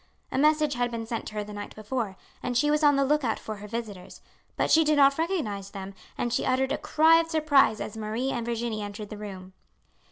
[0.31, 3.05] A message had been sent to her the night before, and she was on the
[3.05, 4.19] look out for her visitors,
[4.57, 8.31] but she did not recognize them, and she uttered a cry of surprise as Marie
[8.31, 9.53] and Virginie entered the room.